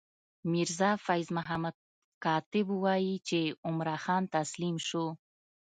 [0.51, 1.75] میرزا فیض محمد
[2.23, 5.05] کاتب وايي چې عمرا خان تسلیم شو.